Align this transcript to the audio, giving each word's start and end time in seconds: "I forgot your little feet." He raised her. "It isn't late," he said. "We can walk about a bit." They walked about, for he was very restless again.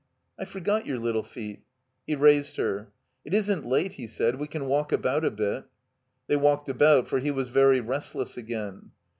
"I 0.39 0.45
forgot 0.45 0.87
your 0.87 0.97
little 0.97 1.21
feet." 1.21 1.61
He 2.07 2.15
raised 2.15 2.57
her. 2.57 2.91
"It 3.23 3.35
isn't 3.35 3.67
late," 3.67 3.93
he 3.93 4.07
said. 4.07 4.39
"We 4.39 4.47
can 4.47 4.65
walk 4.65 4.91
about 4.91 5.23
a 5.23 5.29
bit." 5.29 5.65
They 6.25 6.37
walked 6.37 6.69
about, 6.69 7.07
for 7.07 7.19
he 7.19 7.29
was 7.29 7.49
very 7.49 7.81
restless 7.81 8.35
again. 8.35 8.93